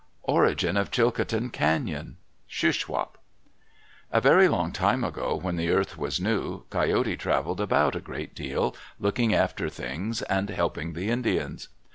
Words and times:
ORIGIN 0.23 0.77
OF 0.77 0.89
CHILCOTIN 0.89 1.51
CAÑON 1.51 2.15
Shuswap 2.49 3.19
A 4.11 4.19
very 4.19 4.47
long 4.47 4.71
time 4.71 5.03
ago, 5.03 5.35
when 5.39 5.57
the 5.57 5.69
earth 5.69 5.95
was 5.95 6.19
new, 6.19 6.63
Coyote 6.71 7.15
traveled 7.15 7.61
about 7.61 7.95
a 7.95 7.99
great 8.01 8.33
deal, 8.33 8.75
looking 8.99 9.31
after 9.35 9.69
things 9.69 10.23
and 10.23 10.49
helping 10.49 10.93
the 10.93 11.11
Indians. 11.11 11.67